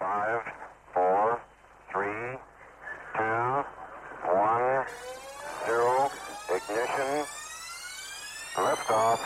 [0.00, 0.40] Five,
[0.94, 1.38] four,
[1.92, 2.38] three,
[3.12, 3.64] two,
[4.32, 4.86] one,
[5.66, 6.10] zero,
[6.48, 7.26] ignition,
[8.56, 9.20] liftoff.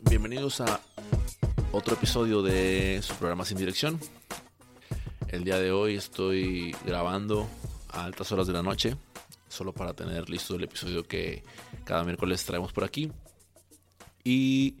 [0.00, 0.80] Bienvenidos a
[1.72, 4.00] otro episodio de su programa Sin Dirección.
[5.28, 7.46] El día de hoy estoy grabando
[7.90, 8.96] a altas horas de la noche,
[9.48, 11.44] solo para tener listo el episodio que
[11.84, 13.10] cada miércoles traemos por aquí.
[14.24, 14.76] Y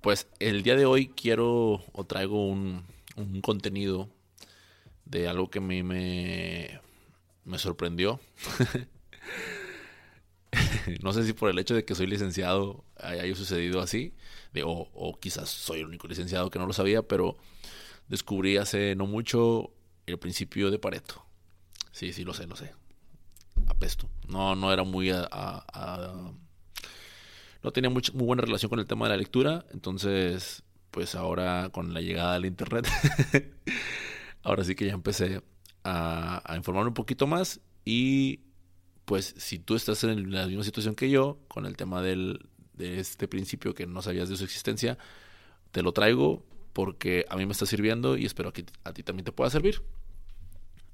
[0.00, 2.84] pues el día de hoy quiero o traigo un,
[3.16, 4.08] un contenido
[5.04, 6.80] de algo que a mí me,
[7.44, 8.20] me sorprendió.
[11.02, 14.14] no sé si por el hecho de que soy licenciado haya sucedido así,
[14.52, 17.36] de, o, o, quizás soy el único licenciado que no lo sabía, pero
[18.08, 19.70] descubrí hace no mucho
[20.06, 21.24] el principio de Pareto.
[21.92, 22.72] Sí, sí, lo sé, lo sé.
[23.66, 24.08] Apesto.
[24.28, 25.64] No, no era muy a,
[27.62, 31.70] no tenía muy, muy buena relación con el tema de la lectura, entonces, pues ahora
[31.70, 32.86] con la llegada del internet,
[34.42, 35.42] ahora sí que ya empecé
[35.84, 38.40] a, a informarme un poquito más y
[39.04, 43.00] pues si tú estás en la misma situación que yo, con el tema del, de
[43.00, 44.98] este principio que no sabías de su existencia,
[45.70, 49.24] te lo traigo porque a mí me está sirviendo y espero que a ti también
[49.24, 49.82] te pueda servir.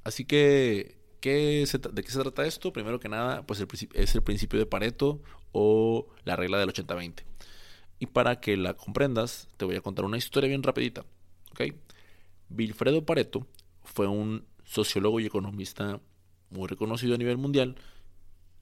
[0.04, 2.74] Así que, ¿qué se, ¿de qué se trata esto?
[2.74, 7.22] Primero que nada, pues es el principio de Pareto o la regla del 80-20.
[7.98, 11.06] Y para que la comprendas, te voy a contar una historia bien rapidita.
[11.52, 11.72] ¿okay?
[12.50, 13.46] Wilfredo Pareto
[13.84, 16.00] fue un sociólogo y economista
[16.50, 17.76] muy reconocido a nivel mundial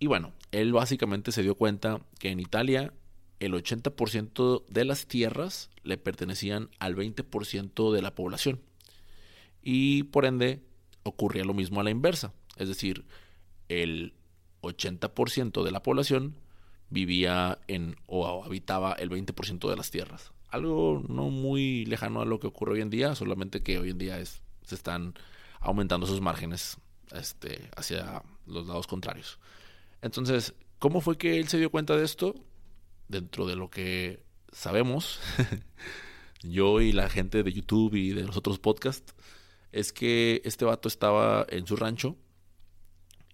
[0.00, 2.94] y bueno, él básicamente se dio cuenta que en Italia
[3.38, 8.60] el 80% de las tierras le pertenecían al 20% de la población.
[9.62, 10.62] Y por ende
[11.02, 12.32] ocurría lo mismo a la inversa.
[12.60, 13.06] Es decir,
[13.68, 14.12] el
[14.62, 16.36] 80% de la población
[16.90, 20.32] vivía en o habitaba el 20% de las tierras.
[20.50, 23.98] Algo no muy lejano a lo que ocurre hoy en día, solamente que hoy en
[23.98, 25.14] día se están
[25.60, 26.76] aumentando esos márgenes
[27.12, 29.38] este, hacia los lados contrarios.
[30.02, 32.34] Entonces, ¿cómo fue que él se dio cuenta de esto?
[33.08, 35.20] Dentro de lo que sabemos,
[36.42, 39.14] yo y la gente de YouTube y de los otros podcasts,
[39.72, 42.16] es que este vato estaba en su rancho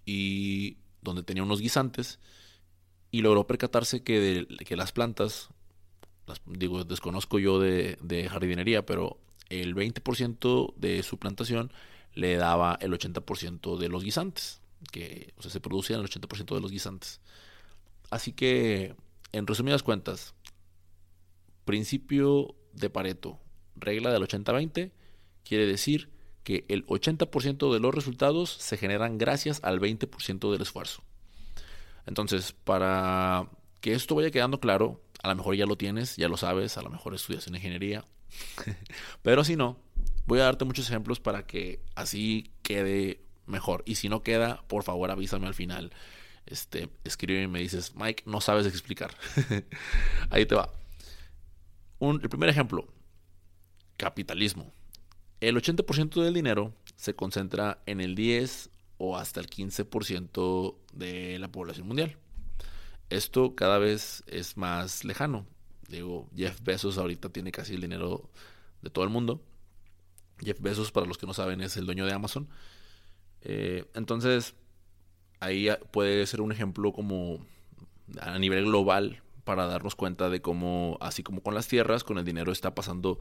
[0.06, 2.18] y donde tenía unos guisantes
[3.10, 5.50] y logró percatarse que, de, que las plantas,
[6.26, 9.18] las, digo, desconozco yo de, de jardinería, pero
[9.50, 11.70] el 20% de su plantación
[12.14, 16.60] le daba el 80% de los guisantes que o sea, se producían el 80% de
[16.60, 17.20] los guisantes.
[18.10, 18.94] Así que,
[19.32, 20.34] en resumidas cuentas,
[21.64, 23.38] principio de Pareto,
[23.74, 24.92] regla del 80-20,
[25.44, 26.10] quiere decir
[26.46, 31.02] que el 80% de los resultados se generan gracias al 20% del esfuerzo.
[32.06, 36.36] Entonces, para que esto vaya quedando claro, a lo mejor ya lo tienes, ya lo
[36.36, 38.04] sabes, a lo mejor estudias en ingeniería,
[39.22, 39.76] pero si no,
[40.26, 43.82] voy a darte muchos ejemplos para que así quede mejor.
[43.84, 45.92] Y si no queda, por favor avísame al final.
[46.46, 49.10] Este, escribe y me dices, Mike, no sabes explicar.
[50.30, 50.70] Ahí te va.
[51.98, 52.86] Un, el primer ejemplo,
[53.96, 54.75] capitalismo.
[55.40, 61.48] El 80% del dinero se concentra en el 10 o hasta el 15% de la
[61.48, 62.16] población mundial.
[63.10, 65.46] Esto cada vez es más lejano.
[65.88, 68.30] Digo, Jeff Bezos ahorita tiene casi el dinero
[68.82, 69.42] de todo el mundo.
[70.40, 72.48] Jeff Bezos, para los que no saben, es el dueño de Amazon.
[73.42, 74.54] Eh, entonces,
[75.40, 77.38] ahí puede ser un ejemplo como
[78.20, 82.24] a nivel global para darnos cuenta de cómo, así como con las tierras, con el
[82.24, 83.20] dinero está pasando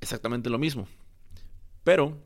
[0.00, 0.86] exactamente lo mismo.
[1.88, 2.18] Pero,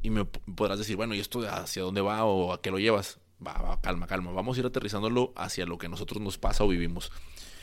[0.00, 3.18] y me podrás decir, bueno, ¿y esto hacia dónde va o a qué lo llevas?
[3.46, 4.32] Va, va, calma, calma.
[4.32, 7.12] Vamos a ir aterrizándolo hacia lo que nosotros nos pasa o vivimos.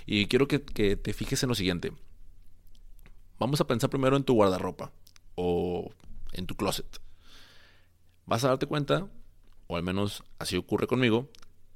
[0.06, 1.92] Y quiero que, que te fijes en lo siguiente.
[3.40, 4.92] Vamos a pensar primero en tu guardarropa
[5.34, 5.90] o
[6.34, 7.00] en tu closet
[8.28, 9.10] vas a darte cuenta,
[9.66, 11.30] o al menos así ocurre conmigo,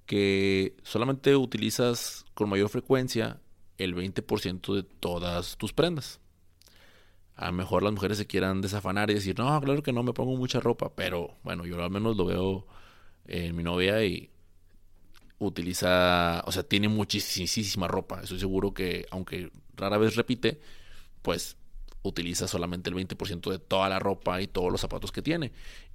[0.05, 3.41] que solamente utilizas con mayor frecuencia
[3.79, 6.20] el 20% de todas tus prendas.
[7.41, 10.13] A lo mejor las mujeres se quieran desafanar y decir, no, claro que no, me
[10.13, 12.67] pongo mucha ropa, pero bueno, yo al menos lo veo
[13.25, 14.29] en mi novia y
[15.39, 18.21] utiliza, o sea, tiene muchísima ropa.
[18.21, 20.61] Estoy seguro que, aunque rara vez repite,
[21.23, 21.57] pues
[22.03, 25.51] utiliza solamente el 20% de toda la ropa y todos los zapatos que tiene.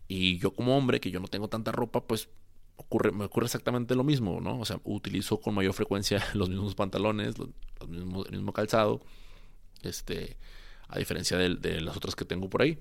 [0.08, 2.28] Y yo como hombre, que yo no tengo tanta ropa, pues
[2.74, 4.58] ocurre, me ocurre exactamente lo mismo, ¿no?
[4.58, 9.00] O sea, utilizo con mayor frecuencia los mismos pantalones, los mismos, el mismo calzado,
[9.82, 10.36] este,
[10.88, 12.78] a diferencia de, las otras que tengo por ahí.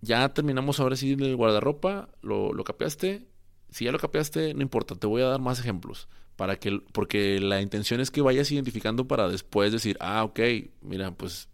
[0.00, 3.26] Ya terminamos ahora sí el guardarropa, lo, lo capeaste.
[3.70, 6.08] Si ya lo capeaste, no importa, te voy a dar más ejemplos.
[6.36, 10.40] Para que, porque la intención es que vayas identificando para después decir, ah, ok,
[10.82, 11.48] mira, pues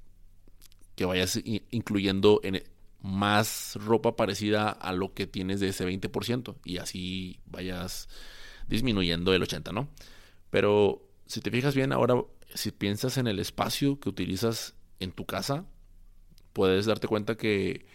[0.94, 2.62] que vayas incluyendo en
[3.00, 8.08] más ropa parecida a lo que tienes de ese 20% y así vayas
[8.66, 9.88] disminuyendo el 80, ¿no?
[10.50, 12.14] Pero si te fijas bien, ahora
[12.54, 15.66] si piensas en el espacio que utilizas en tu casa,
[16.52, 17.86] puedes darte cuenta que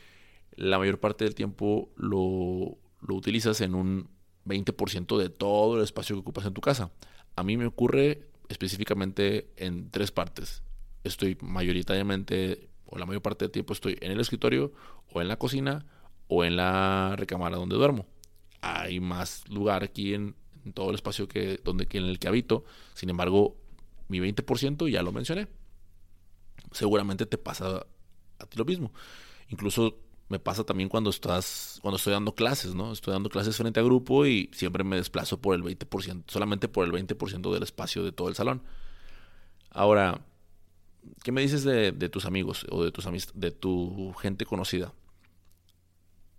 [0.55, 4.09] la mayor parte del tiempo lo, lo utilizas en un
[4.45, 6.91] 20% de todo el espacio que ocupas en tu casa.
[7.35, 10.63] A mí me ocurre específicamente en tres partes.
[11.03, 14.73] Estoy mayoritariamente, o la mayor parte del tiempo estoy en el escritorio,
[15.13, 15.85] o en la cocina,
[16.27, 18.05] o en la recámara donde duermo.
[18.61, 20.35] Hay más lugar aquí en,
[20.73, 22.65] todo el espacio que, donde, en el que habito.
[22.93, 23.55] Sin embargo,
[24.09, 25.47] mi 20% ya lo mencioné.
[26.71, 27.85] Seguramente te pasa
[28.39, 28.91] a ti lo mismo.
[29.47, 29.97] Incluso
[30.29, 32.91] me pasa también cuando estás cuando estoy dando clases, ¿no?
[32.91, 36.85] Estoy dando clases frente a grupo y siempre me desplazo por el 20%, solamente por
[36.85, 38.61] el 20% del espacio de todo el salón.
[39.71, 40.21] Ahora,
[41.23, 44.93] ¿qué me dices de, tus amigos o de tus de tu gente conocida?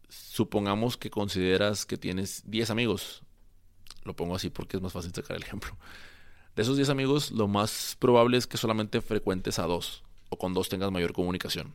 [0.09, 3.23] Supongamos que consideras que tienes 10 amigos.
[4.05, 5.77] Lo pongo así porque es más fácil sacar el ejemplo.
[6.61, 10.69] Esos 10 amigos, lo más probable es que solamente frecuentes a dos o con dos
[10.69, 11.75] tengas mayor comunicación.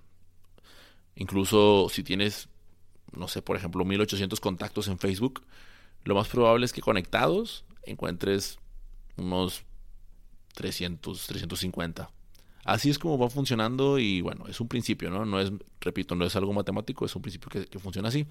[1.16, 2.50] Incluso si tienes,
[3.12, 5.42] no sé, por ejemplo, 1800 contactos en Facebook,
[6.04, 8.60] lo más probable es que conectados encuentres
[9.18, 9.64] unos
[10.54, 12.12] 300, 350.
[12.64, 15.26] Así es como va funcionando y bueno, es un principio, ¿no?
[15.26, 15.52] No es,
[15.82, 18.28] repito, no es algo matemático, es un principio que, funciona así.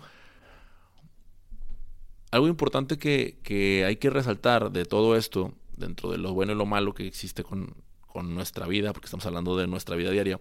[2.31, 6.67] Algo importante que, hay que resaltar de todo esto, dentro de lo bueno y lo
[6.67, 7.75] malo que existe con,
[8.07, 10.41] con nuestra vida, porque estamos hablando de nuestra vida diaria,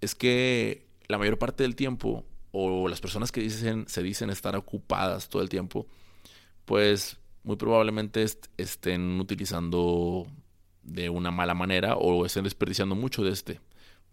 [0.00, 4.56] es que la mayor parte del tiempo, o las personas que dicen, se dicen estar
[4.56, 5.86] ocupadas todo el tiempo,
[6.64, 8.26] pues muy probablemente
[8.56, 10.26] estén utilizando
[10.82, 13.60] de una mala manera o estén desperdiciando mucho de este.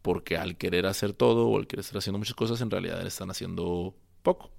[0.01, 3.31] Porque al querer hacer todo o al querer estar haciendo muchas cosas, en realidad están
[3.31, 4.51] haciendo poco.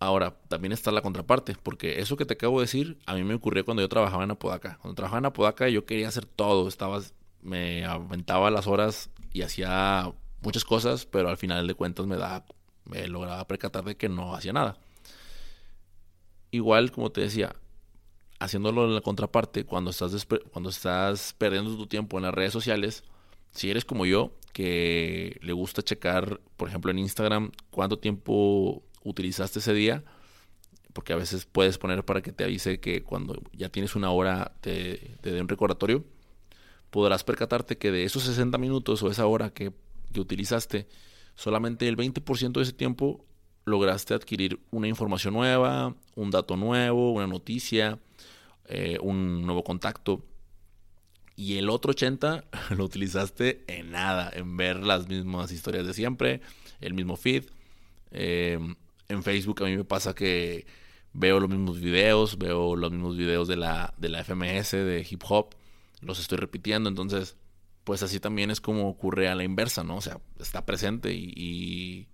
[0.00, 3.34] Ahora, también está la contraparte, porque eso que te acabo de decir, a mí me
[3.34, 4.78] ocurrió cuando yo trabajaba en Apodaca.
[4.80, 7.02] Cuando trabajaba en Apodaca yo quería hacer todo, estaba,
[7.42, 10.10] me aventaba las horas y hacía
[10.40, 12.46] muchas cosas, pero al final de cuentas me da,
[12.86, 14.78] me lograba percatar de que no hacía nada.
[16.50, 17.54] Igual, como te decía,
[18.38, 23.04] haciéndolo en la contraparte, cuando estás, cuando estás perdiendo tu tiempo en las redes sociales,
[23.52, 29.60] si eres como yo, que le gusta checar, por ejemplo, en Instagram, cuánto tiempo utilizaste
[29.60, 30.04] ese día,
[30.92, 34.52] porque a veces puedes poner para que te avise que cuando ya tienes una hora
[34.60, 36.04] te, te dé un recordatorio
[36.90, 39.72] podrás percatarte que de esos 60 minutos o esa hora que,
[40.16, 40.88] utilizaste,
[41.36, 43.24] solamente el 20% de ese tiempo
[43.64, 48.00] lograste adquirir una información nueva, un dato nuevo, una noticia,
[48.66, 50.24] eh, un nuevo contacto.
[51.36, 52.44] Y el otro 80
[52.76, 56.40] lo utilizaste en nada, en ver las mismas historias de siempre,
[56.80, 57.44] el mismo feed.
[58.10, 58.74] Em,
[59.10, 60.66] en Facebook a mí me pasa que
[61.12, 65.22] veo los mismos videos, veo los mismos videos de la, de la FMS, de hip
[65.28, 65.54] hop
[66.00, 67.36] los estoy repitiendo, entonces,
[67.84, 69.96] pues así también es como ocurre a la inversa, ¿no?
[69.96, 72.08] O sea, está presente y,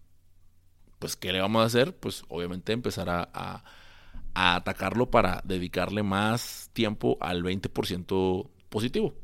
[0.99, 1.97] pues, ¿qué le vamos a hacer?
[1.97, 3.65] Pues obviamente empezar a, a,
[4.57, 9.15] atacarlo para dedicarle más tiempo al 20% positivo.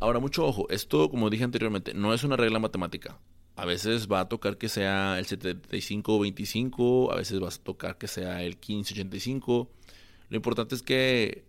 [0.00, 3.18] Ahora, mucho ojo, esto, como dije anteriormente, no es una regla matemática.
[3.54, 8.08] A veces va a tocar que sea el 75-25, a veces va a tocar que
[8.08, 9.68] sea el 15-85.
[10.30, 11.44] Lo importante es que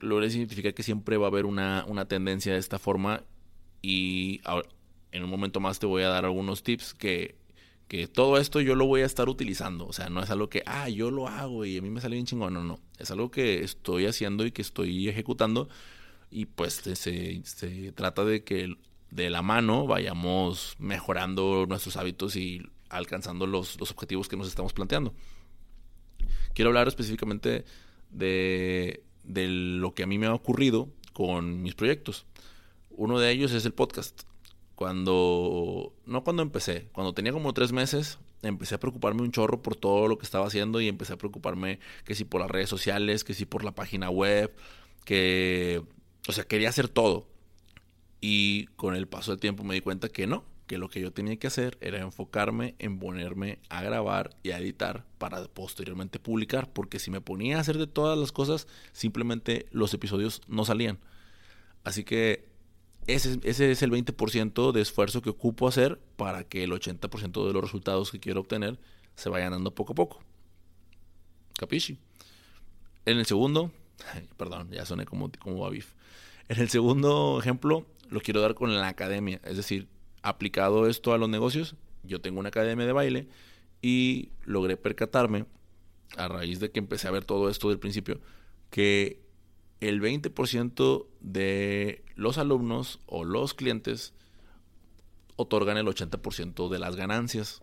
[0.00, 3.22] logres identificar que siempre va a haber una, tendencia de esta forma
[3.82, 4.40] y
[5.12, 7.36] en un momento más te voy a dar algunos tips que,
[7.88, 9.86] que todo esto yo lo voy a estar utilizando.
[9.86, 12.16] O sea, no es algo que, ah, yo lo hago y a mí me sale
[12.16, 12.54] bien chingón.
[12.54, 12.80] No, no.
[12.98, 15.68] Es algo que estoy haciendo y que estoy ejecutando.
[16.30, 16.96] Y pues se,
[17.44, 18.76] se trata de que
[19.10, 24.72] de la mano vayamos mejorando nuestros hábitos y alcanzando los, los objetivos que nos estamos
[24.72, 25.14] planteando.
[26.54, 27.64] Quiero hablar específicamente
[28.10, 32.26] de de lo que a mí me ha ocurrido con mis proyectos.
[32.90, 34.22] Uno de ellos es el podcast.
[34.74, 39.76] Cuando, no cuando empecé, cuando tenía como tres meses, empecé a preocuparme un chorro por
[39.76, 43.24] todo lo que estaba haciendo y empecé a preocuparme que si por las redes sociales,
[43.24, 44.52] que si por la página web,
[45.04, 45.82] que,
[46.28, 47.26] o sea, quería hacer todo.
[48.26, 51.12] Y con el paso del tiempo me di cuenta que no, que lo que yo
[51.12, 56.72] tenía que hacer era enfocarme en ponerme a grabar y a editar para posteriormente publicar,
[56.72, 61.00] porque si me ponía a hacer de todas las cosas, simplemente los episodios no salían.
[61.84, 62.48] Así que
[63.06, 67.52] ese, ese es el 20% de esfuerzo que ocupo hacer para que el 80% de
[67.52, 68.78] los resultados que quiero obtener
[69.16, 70.22] se vayan dando poco a poco.
[71.58, 71.98] Capisci.
[73.04, 73.70] En el segundo,
[74.38, 75.92] perdón, ya soné como, como Babif.
[76.48, 79.40] En el segundo ejemplo, lo quiero dar con la academia.
[79.42, 79.88] Es decir,
[80.22, 83.28] aplicado esto a los negocios, yo tengo una academia de baile
[83.82, 85.46] y logré percatarme,
[86.16, 88.20] a raíz de que empecé a ver todo esto del principio,
[88.70, 89.20] que
[89.80, 94.14] el 20% de los alumnos o los clientes
[95.34, 97.62] otorgan el 80% de las ganancias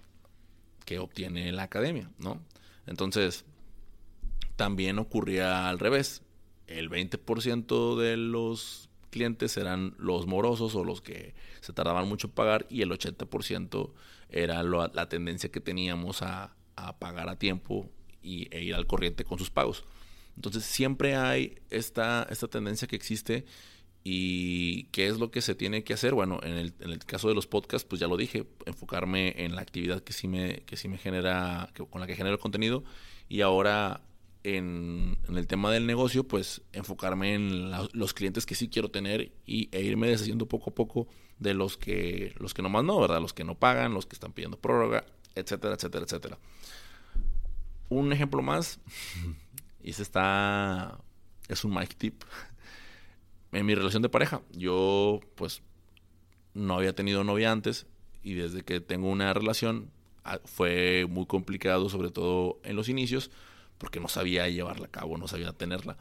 [0.84, 2.42] que obtiene la academia, ¿no?
[2.88, 3.46] Entonces,
[4.58, 6.24] también ocurría al revés.
[6.68, 12.34] El 20% de los clientes eran los morosos o los que se tardaban mucho en
[12.34, 13.92] pagar y el 80%
[14.30, 16.56] era la tendencia que teníamos a,
[16.98, 17.92] pagar a tiempo
[18.24, 19.84] y, e ir al corriente con sus pagos.
[20.36, 23.46] Entonces siempre hay esta, esta tendencia que existe
[24.04, 26.14] y qué es lo que se tiene que hacer.
[26.14, 29.62] Bueno, en el, el, caso de los podcasts, pues ya lo dije, enfocarme en la
[29.62, 32.84] actividad que sí me, que sí me genera, con la que genero contenido.
[33.30, 34.02] Y ahora
[34.44, 39.70] en, el tema del negocio, pues enfocarme en los clientes que sí quiero tener y,
[39.72, 41.08] e irme deshaciendo poco a poco
[41.40, 43.22] de los que, los que nomás no, ¿verdad?
[43.22, 45.06] Los que no pagan, los que están pidiendo prórroga,
[45.36, 46.38] etcétera, etcétera, etcétera.
[47.90, 48.80] Un ejemplo más,
[49.84, 51.00] y se está,
[51.48, 52.24] es un mic tip
[53.52, 54.42] en mi relación de pareja.
[54.52, 55.62] Yo, pues,
[56.54, 57.86] no había tenido novia antes
[58.24, 59.92] y desde que tengo una relación
[60.24, 63.32] ah, fue muy complicado, sobre todo en los inicios,
[63.82, 65.98] porque no sabía llevarla a cabo, no sabía tenerla.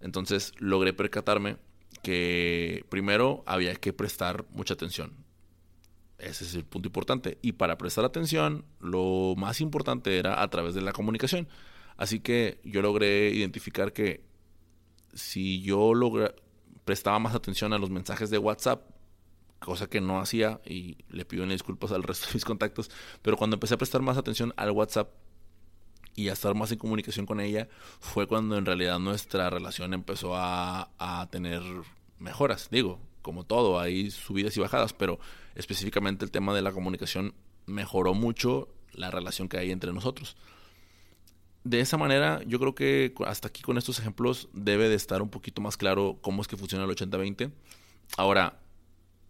[0.00, 1.56] Entonces logré percatarme
[2.04, 5.12] que primero había que prestar mucha atención.
[6.18, 7.38] Ese es el punto importante.
[7.42, 11.48] Y para prestar atención, lo más importante era a través de la comunicación.
[11.96, 14.24] Así que yo logré identificar que
[15.12, 16.32] si yo logra,
[16.84, 18.88] prestaba más atención a los mensajes de WhatsApp,
[19.58, 22.88] cosa que no hacía y le pido disculpas al resto de mis contactos,
[23.20, 25.25] pero cuando empecé a prestar más atención al WhatsApp
[26.16, 27.68] y a estar más en comunicación con ella,
[28.00, 31.62] fue cuando en realidad nuestra relación empezó a, a tener
[32.18, 32.68] mejoras.
[32.70, 35.20] Digo, como todo, hay subidas y bajadas, pero
[35.54, 37.34] específicamente el tema de la comunicación
[37.66, 40.36] mejoró mucho la relación que hay entre nosotros
[41.66, 45.30] de esa manera, yo creo que hasta aquí con estos ejemplos debe de estar un
[45.30, 47.50] poquito más claro cómo es que funciona el 80-20.
[48.16, 48.60] Ahora,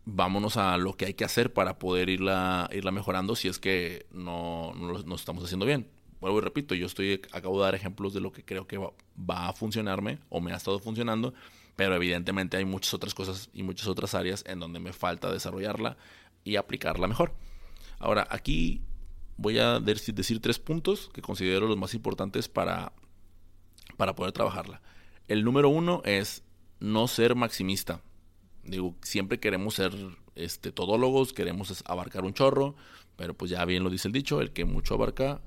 [0.05, 4.05] vámonos a lo que hay que hacer para poder irla, irla mejorando si es que
[4.13, 5.89] no, no, estamos haciendo bien.
[6.27, 8.91] Vuelvo y repito, yo estoy, acabo de dar ejemplos de lo que creo que va,
[9.17, 11.33] va, a funcionarme o me ha estado funcionando,
[11.77, 15.97] pero evidentemente hay muchas otras cosas y muchas otras áreas en donde me falta desarrollarla
[16.43, 17.33] y aplicarla mejor.
[18.01, 18.83] Ahora, aquí
[19.37, 22.93] voy a decir tres puntos que considero los más importantes para,
[23.97, 24.83] para poder trabajarla.
[25.29, 26.43] El número uno es
[26.81, 28.03] no ser maximista.
[28.65, 29.93] Digo, siempre queremos ser
[30.35, 32.75] este, todólogos, queremos abarcar un chorro,
[33.15, 35.41] pero pues ya bien lo dice el dicho, el que mucho abarca,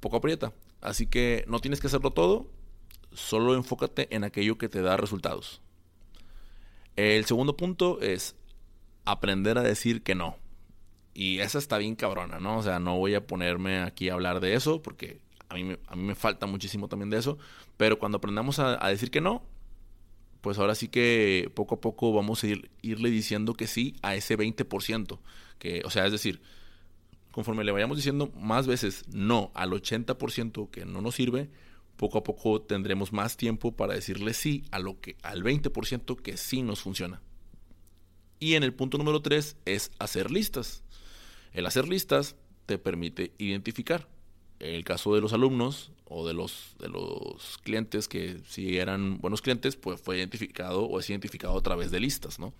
[0.00, 0.52] poco aprieta.
[0.80, 2.50] Así que no tienes que hacerlo todo,
[3.12, 5.60] solo enfócate en aquello que te da resultados.
[6.96, 8.36] El segundo punto es
[9.04, 10.36] aprender a decir que no.
[11.14, 12.58] Y esa está bien cabrona, ¿no?
[12.58, 15.96] O sea, no voy a ponerme aquí a hablar de eso porque a mí, a
[15.96, 17.38] mí me falta muchísimo también de eso.
[17.76, 19.42] Pero cuando aprendamos a, decir que no,
[20.40, 24.14] pues ahora sí que poco a poco vamos a ir, irle diciendo que sí a
[24.14, 25.18] ese 20%.
[25.58, 26.40] Que, o sea, es decir,
[27.36, 31.50] conforme le vayamos diciendo más veces no al 80% que no nos sirve,
[31.98, 36.38] poco a poco tendremos más tiempo para decirle sí a lo que, al 20% que
[36.38, 37.20] sí nos funciona.
[38.40, 40.82] Y en el punto número 3 es hacer listas.
[41.52, 44.08] El hacer listas te permite identificar.
[44.58, 49.18] En el caso de los alumnos o de los, de los clientes que si eran
[49.18, 52.54] buenos clientes, pues fue identificado o es identificado a través de listas, ¿no?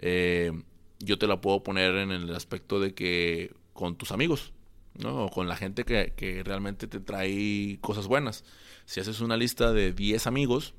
[0.00, 0.52] Eh,
[0.98, 4.52] yo te la puedo poner en el aspecto de que con tus amigos,
[4.94, 5.26] ¿no?
[5.26, 8.44] O con la gente que, que realmente te trae cosas buenas.
[8.84, 10.74] Si haces una lista de 10 amigos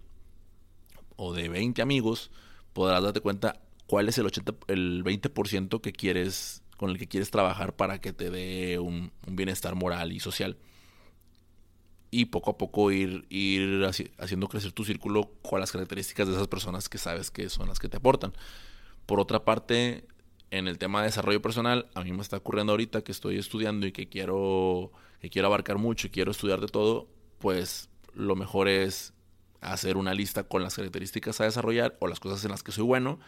[1.16, 2.32] o de 20 amigos,
[2.74, 7.32] podrás darte cuenta cuál es el, 80, el 20% que quieres con el que quieres
[7.32, 10.58] trabajar para que te dé un, bienestar moral y social.
[12.12, 13.86] Y poco a poco ir, ir
[14.18, 17.80] haciendo crecer tu círculo con las características de esas personas que sabes que son las
[17.80, 18.34] que te aportan.
[19.06, 20.06] Por otra parte,
[20.54, 23.88] en el tema de desarrollo personal, a mí me está ocurriendo ahorita que estoy estudiando
[23.88, 27.08] y que quiero, que quiero abarcar mucho y quiero estudiar de todo,
[27.40, 29.14] pues lo mejor es
[29.62, 32.84] hacer una lista con las características a desarrollar o las cosas en las que soy
[32.84, 33.20] bueno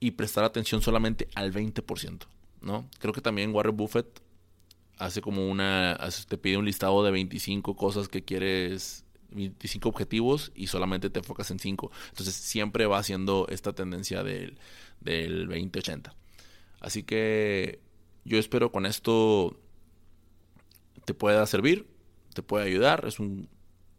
[0.00, 2.20] y prestar atención solamente al 20%.
[2.62, 2.88] ¿no?
[2.98, 4.22] Creo que también Warren Buffett
[4.96, 10.68] hace como una, te pide un listado de 25 cosas que quieres, 25 objetivos y
[10.68, 11.90] solamente te enfocas en 5.
[12.08, 14.58] Entonces siempre va haciendo esta tendencia del,
[15.00, 16.14] del 20-80.
[16.80, 17.80] Así que
[18.24, 19.58] yo espero con esto
[21.04, 21.86] te pueda servir,
[22.34, 23.04] te pueda ayudar.
[23.06, 23.48] Es un,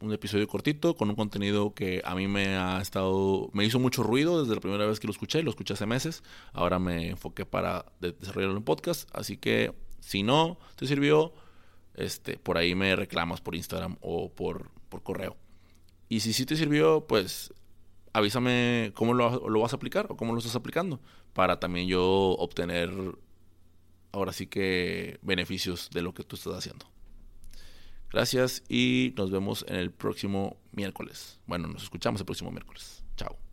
[0.01, 4.03] un episodio cortito con un contenido que a mí me ha estado, me hizo mucho
[4.03, 6.23] ruido desde la primera vez que lo escuché, lo escuché hace meses,
[6.53, 11.33] ahora me enfoqué para desarrollarlo en podcast, así que si no te sirvió,
[11.95, 15.37] este, por ahí me reclamas por Instagram o por, por correo.
[16.09, 17.53] Y si sí te sirvió, pues
[18.13, 20.99] avísame cómo lo, lo vas a aplicar o cómo lo estás aplicando
[21.33, 22.03] para también yo
[22.37, 22.91] obtener
[24.11, 26.85] ahora sí que beneficios de lo que tú estás haciendo.
[28.11, 31.39] Gracias y nos vemos en el próximo miércoles.
[31.47, 33.03] Bueno, nos escuchamos el próximo miércoles.
[33.15, 33.50] Chao.